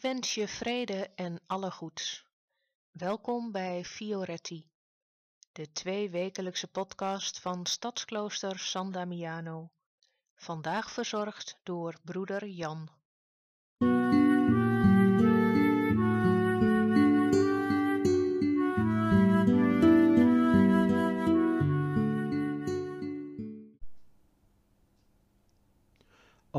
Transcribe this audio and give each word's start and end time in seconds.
wens 0.00 0.34
je 0.34 0.48
vrede 0.48 1.10
en 1.14 1.40
alle 1.46 1.70
goeds. 1.70 2.26
Welkom 2.90 3.52
bij 3.52 3.84
Fioretti, 3.84 4.70
de 5.52 5.72
tweewekelijkse 5.72 6.68
podcast 6.68 7.40
van 7.40 7.66
Stadsklooster 7.66 8.58
San 8.58 8.92
Damiano. 8.92 9.70
Vandaag 10.34 10.90
verzorgd 10.90 11.58
door 11.62 11.94
broeder 12.04 12.46
Jan. 12.46 12.88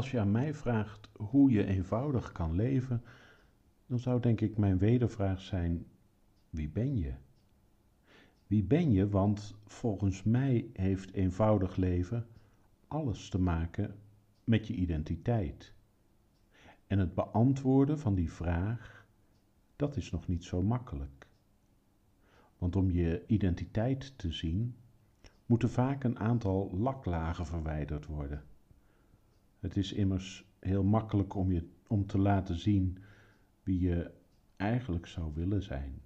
Als 0.02 0.12
je 0.12 0.20
aan 0.20 0.32
mij 0.32 0.54
vraagt 0.54 1.10
hoe 1.18 1.52
je 1.52 1.66
eenvoudig 1.66 2.32
kan 2.32 2.56
leven, 2.56 3.04
dan 3.86 4.00
zou 4.00 4.20
denk 4.20 4.42
ik 4.42 4.58
mijn 4.58 4.78
wedervraag 4.78 5.42
zijn: 5.42 5.86
wie 6.50 6.70
ben 6.70 6.98
je? 6.98 7.14
Wie 8.48 8.64
ben 8.64 8.92
je? 8.92 9.10
Want 9.10 9.56
volgens 9.66 10.24
mij 10.24 10.70
heeft 10.74 11.14
eenvoudig 11.14 11.76
leven 11.76 12.28
alles 12.88 13.30
te 13.30 13.40
maken 13.40 13.96
met 14.44 14.68
je 14.68 14.74
identiteit. 14.74 15.74
En 16.88 17.00
het 17.00 17.14
beantwoorden 17.14 18.00
van 18.00 18.16
die 18.16 18.32
vraag, 18.32 19.08
dat 19.76 19.96
is 19.96 20.12
nog 20.12 20.28
niet 20.28 20.44
zo 20.44 20.62
makkelijk. 20.62 21.28
Want 22.58 22.76
om 22.76 22.92
je 22.92 23.24
identiteit 23.28 24.18
te 24.18 24.32
zien, 24.32 24.76
moeten 25.46 25.70
vaak 25.70 26.04
een 26.04 26.20
aantal 26.20 26.72
laklagen 26.74 27.46
verwijderd 27.46 28.06
worden. 28.06 28.44
Het 29.62 29.78
is 29.78 29.94
immers 29.94 30.46
heel 30.60 30.84
makkelijk 30.84 31.36
om 31.36 31.52
je 31.52 31.68
om 31.88 32.06
te 32.06 32.18
laten 32.18 32.56
zien 32.56 32.98
wie 33.64 33.80
je 33.80 34.12
eigenlijk 34.56 35.08
zou 35.08 35.34
willen 35.34 35.64
zijn. 35.64 36.02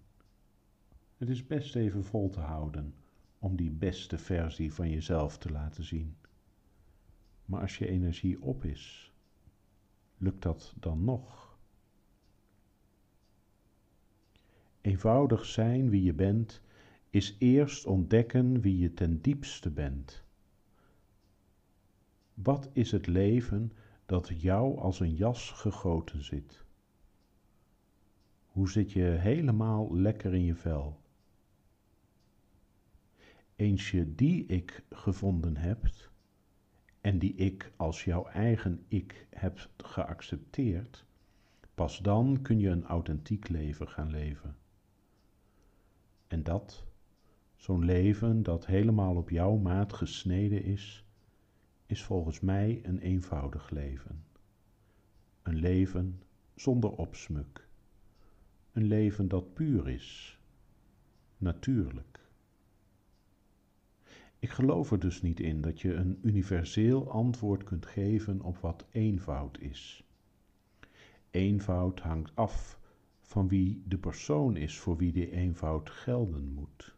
Het 1.17 1.29
is 1.29 1.47
best 1.47 1.75
even 1.75 2.03
vol 2.03 2.29
te 2.29 2.39
houden 2.39 2.93
om 3.39 3.55
die 3.55 3.71
beste 3.71 4.17
versie 4.17 4.73
van 4.73 4.89
jezelf 4.89 5.37
te 5.37 5.51
laten 5.51 5.83
zien. 5.83 6.15
Maar 7.45 7.61
als 7.61 7.77
je 7.77 7.87
energie 7.87 8.41
op 8.41 8.63
is, 8.63 9.13
lukt 10.17 10.41
dat 10.41 10.73
dan 10.79 11.03
nog? 11.03 11.57
Eenvoudig 14.81 15.45
zijn 15.45 15.89
wie 15.89 16.03
je 16.03 16.13
bent 16.13 16.61
is 17.09 17.35
eerst 17.39 17.85
ontdekken 17.85 18.61
wie 18.61 18.77
je 18.77 18.93
ten 18.93 19.21
diepste 19.21 19.71
bent. 19.71 20.24
Wat 22.35 22.69
is 22.73 22.91
het 22.91 23.07
leven 23.07 23.71
dat 24.05 24.41
jou 24.41 24.77
als 24.77 24.99
een 24.99 25.15
jas 25.15 25.51
gegoten 25.51 26.23
zit? 26.23 26.63
Hoe 28.45 28.69
zit 28.69 28.91
je 28.91 29.03
helemaal 29.03 29.95
lekker 29.95 30.33
in 30.33 30.43
je 30.43 30.55
vel? 30.55 30.99
Eens 33.55 33.91
je 33.91 34.15
die 34.15 34.45
ik 34.45 34.83
gevonden 34.89 35.57
hebt 35.57 36.11
en 37.01 37.19
die 37.19 37.35
ik 37.35 37.71
als 37.75 38.03
jouw 38.03 38.25
eigen 38.25 38.85
ik 38.87 39.27
hebt 39.29 39.69
geaccepteerd, 39.77 41.05
pas 41.75 41.99
dan 41.99 42.41
kun 42.41 42.59
je 42.59 42.69
een 42.69 42.85
authentiek 42.85 43.49
leven 43.49 43.87
gaan 43.87 44.09
leven. 44.09 44.55
En 46.27 46.43
dat, 46.43 46.85
zo'n 47.55 47.85
leven 47.85 48.43
dat 48.43 48.65
helemaal 48.65 49.15
op 49.15 49.29
jouw 49.29 49.55
maat 49.55 49.93
gesneden 49.93 50.63
is, 50.63 51.04
is 51.85 52.03
volgens 52.03 52.39
mij 52.39 52.79
een 52.83 52.99
eenvoudig 52.99 53.69
leven. 53.69 54.23
Een 55.43 55.55
leven 55.55 56.21
zonder 56.55 56.91
opsmuk. 56.91 57.67
Een 58.71 58.83
leven 58.83 59.27
dat 59.27 59.53
puur 59.53 59.89
is, 59.89 60.39
natuurlijk. 61.37 62.19
Ik 64.39 64.49
geloof 64.49 64.91
er 64.91 64.99
dus 64.99 65.21
niet 65.21 65.39
in 65.39 65.61
dat 65.61 65.81
je 65.81 65.93
een 65.93 66.19
universeel 66.21 67.11
antwoord 67.11 67.63
kunt 67.63 67.85
geven 67.85 68.41
op 68.41 68.57
wat 68.57 68.85
eenvoud 68.91 69.59
is. 69.59 70.03
Eenvoud 71.31 71.99
hangt 71.99 72.35
af 72.35 72.79
van 73.21 73.47
wie 73.47 73.83
de 73.87 73.97
persoon 73.97 74.55
is 74.57 74.79
voor 74.79 74.97
wie 74.97 75.11
die 75.11 75.31
eenvoud 75.31 75.89
gelden 75.89 76.53
moet. 76.53 76.94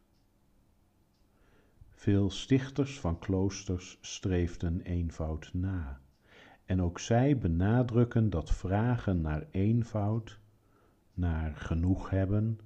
Veel 1.97 2.29
stichters 2.29 2.99
van 2.99 3.19
kloosters 3.19 3.97
streefden 4.01 4.81
eenvoud 4.81 5.49
na. 5.53 5.99
En 6.65 6.81
ook 6.81 6.99
zij 6.99 7.37
benadrukken 7.37 8.29
dat 8.29 8.51
vragen 8.51 9.21
naar 9.21 9.47
eenvoud, 9.51 10.39
naar 11.13 11.55
genoeg 11.55 12.09
hebben, 12.09 12.59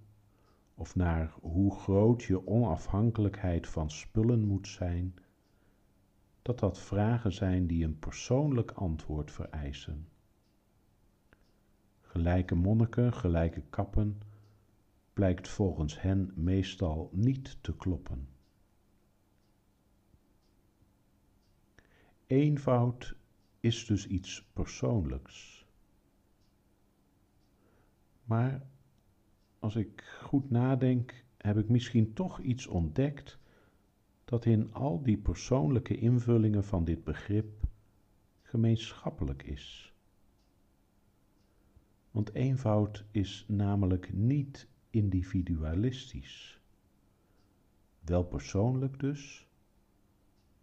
of 0.75 0.95
naar 0.95 1.33
hoe 1.41 1.75
groot 1.75 2.23
je 2.23 2.47
onafhankelijkheid 2.47 3.67
van 3.67 3.89
spullen 3.91 4.43
moet 4.43 4.67
zijn, 4.67 5.15
dat 6.41 6.59
dat 6.59 6.79
vragen 6.79 7.33
zijn 7.33 7.67
die 7.67 7.85
een 7.85 7.99
persoonlijk 7.99 8.71
antwoord 8.71 9.31
vereisen. 9.31 10.07
Gelijke 12.01 12.55
monniken, 12.55 13.13
gelijke 13.13 13.63
kappen, 13.69 14.21
blijkt 15.13 15.47
volgens 15.47 16.01
hen 16.01 16.31
meestal 16.35 17.09
niet 17.13 17.57
te 17.61 17.75
kloppen. 17.75 18.27
Eenvoud 22.31 23.15
is 23.59 23.85
dus 23.85 24.07
iets 24.07 24.49
persoonlijks. 24.53 25.65
Maar 28.23 28.67
als 29.59 29.75
ik 29.75 30.03
goed 30.21 30.49
nadenk, 30.49 31.23
heb 31.37 31.57
ik 31.57 31.69
misschien 31.69 32.13
toch 32.13 32.39
iets 32.39 32.67
ontdekt 32.67 33.39
dat 34.25 34.45
in 34.45 34.73
al 34.73 35.03
die 35.03 35.17
persoonlijke 35.17 35.97
invullingen 35.97 36.63
van 36.63 36.83
dit 36.83 37.03
begrip 37.03 37.63
gemeenschappelijk 38.41 39.43
is. 39.43 39.93
Want 42.11 42.33
eenvoud 42.33 43.05
is 43.11 43.45
namelijk 43.47 44.13
niet 44.13 44.67
individualistisch. 44.89 46.61
Wel 47.99 48.23
persoonlijk 48.23 48.99
dus, 48.99 49.47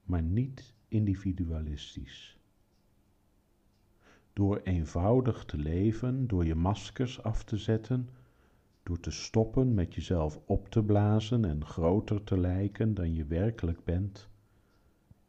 maar 0.03 0.23
niet 0.23 0.77
individualistisch. 0.89 2.39
Door 4.33 4.61
eenvoudig 4.65 5.45
te 5.45 5.59
leven, 5.59 6.27
door 6.27 6.45
je 6.45 6.55
maskers 6.55 7.23
af 7.23 7.45
te 7.45 7.57
zetten, 7.57 8.09
door 8.83 9.01
te 9.01 9.11
stoppen 9.11 9.75
met 9.75 9.95
jezelf 9.95 10.41
op 10.47 10.69
te 10.69 10.83
blazen 10.83 11.45
en 11.45 11.65
groter 11.65 12.25
te 12.25 12.39
lijken 12.39 12.95
dan 12.95 13.15
je 13.15 13.25
werkelijk 13.25 13.85
bent, 13.85 14.29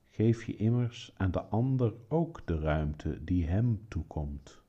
geef 0.10 0.46
je 0.46 0.56
immers 0.56 1.14
aan 1.18 1.32
de 1.32 1.42
ander 1.42 1.94
ook 2.08 2.42
de 2.46 2.60
ruimte 2.60 3.24
die 3.24 3.46
hem 3.46 3.86
toekomt. 3.88 4.62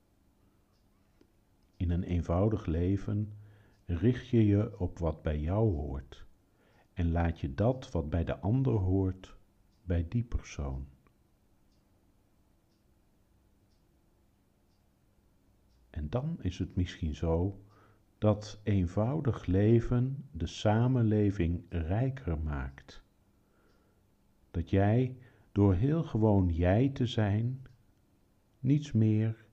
In 1.77 1.89
een 1.89 2.03
eenvoudig 2.03 2.65
leven 2.65 3.33
richt 3.85 4.27
je 4.27 4.45
je 4.45 4.79
op 4.79 4.99
wat 4.99 5.21
bij 5.21 5.39
jou 5.39 5.75
hoort 5.75 6.25
en 6.93 7.11
laat 7.11 7.39
je 7.39 7.53
dat 7.53 7.91
wat 7.91 8.09
bij 8.09 8.23
de 8.23 8.39
ander 8.39 8.73
hoort 8.73 9.35
bij 9.83 10.05
die 10.09 10.23
persoon. 10.23 10.87
En 15.89 16.09
dan 16.09 16.37
is 16.41 16.59
het 16.59 16.75
misschien 16.75 17.15
zo 17.15 17.61
dat 18.17 18.59
eenvoudig 18.63 19.45
leven 19.45 20.25
de 20.31 20.47
samenleving 20.47 21.63
rijker 21.69 22.39
maakt. 22.39 23.03
Dat 24.51 24.69
jij 24.69 25.17
door 25.51 25.73
heel 25.73 26.03
gewoon 26.03 26.49
jij 26.49 26.89
te 26.89 27.05
zijn, 27.05 27.61
niets 28.59 28.91
meer, 28.91 29.45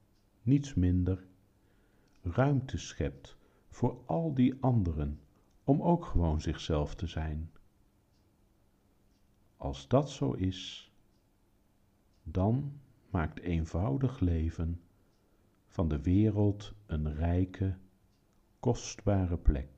niets 0.42 0.74
minder, 0.74 1.26
ruimte 2.22 2.78
schept 2.78 3.36
voor 3.68 4.02
al 4.06 4.34
die 4.34 4.54
anderen 4.60 5.20
om 5.64 5.82
ook 5.82 6.04
gewoon 6.04 6.40
zichzelf 6.40 6.94
te 6.94 7.06
zijn. 7.06 7.50
Als 9.58 9.88
dat 9.88 10.10
zo 10.10 10.32
is, 10.32 10.92
dan 12.22 12.80
maakt 13.10 13.40
eenvoudig 13.40 14.20
leven 14.20 14.80
van 15.66 15.88
de 15.88 16.02
wereld 16.02 16.74
een 16.86 17.14
rijke, 17.14 17.76
kostbare 18.60 19.38
plek. 19.38 19.77